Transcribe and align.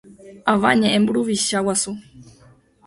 Avañeʼẽ 0.51 0.99
mburuvicha 1.01 1.59
guasu. 1.65 1.91